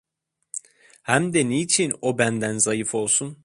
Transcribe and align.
Hem 1.01 1.23
de 1.33 1.41
niçin 1.49 1.91
o 2.01 2.17
benden 2.17 2.57
zayıf 2.57 2.95
olsun? 2.95 3.37